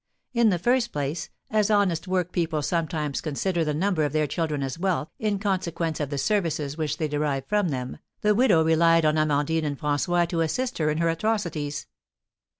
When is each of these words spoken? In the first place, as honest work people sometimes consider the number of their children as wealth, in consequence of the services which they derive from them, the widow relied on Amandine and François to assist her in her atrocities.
In 0.33 0.49
the 0.49 0.57
first 0.57 0.91
place, 0.91 1.29
as 1.51 1.69
honest 1.69 2.07
work 2.07 2.31
people 2.31 2.63
sometimes 2.63 3.21
consider 3.21 3.63
the 3.63 3.75
number 3.75 4.03
of 4.03 4.13
their 4.13 4.25
children 4.25 4.63
as 4.63 4.79
wealth, 4.79 5.09
in 5.19 5.37
consequence 5.37 5.99
of 5.99 6.09
the 6.09 6.17
services 6.17 6.75
which 6.75 6.97
they 6.97 7.07
derive 7.07 7.45
from 7.45 7.69
them, 7.69 7.99
the 8.21 8.33
widow 8.33 8.63
relied 8.63 9.05
on 9.05 9.19
Amandine 9.19 9.63
and 9.63 9.79
François 9.79 10.27
to 10.29 10.41
assist 10.41 10.79
her 10.79 10.89
in 10.89 10.97
her 10.97 11.09
atrocities. 11.09 11.85